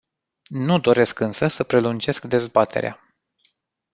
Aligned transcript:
Nu 0.49 0.79
doresc 0.79 1.19
însă 1.19 1.47
să 1.47 1.63
prelungesc 1.63 2.25
dezbaterea. 2.25 3.01